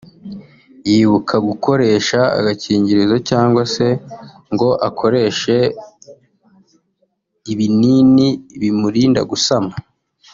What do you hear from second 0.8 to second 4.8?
yibuka gukoresha agakingirizo cyangwa se ngo